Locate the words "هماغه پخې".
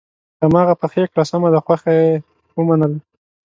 0.43-1.03